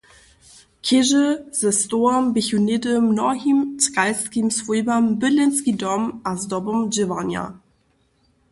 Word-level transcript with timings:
Chěžy 0.85 1.27
ze 1.59 1.71
stołom 1.81 2.23
běchu 2.33 2.57
něhdy 2.67 2.91
mnohim 3.11 3.59
tkalskim 3.81 4.47
swójbam 4.57 5.03
bydlenski 5.19 5.71
dom 5.83 6.03
a 6.29 6.31
zdobom 6.41 6.79
dźěłarnja. 6.93 7.43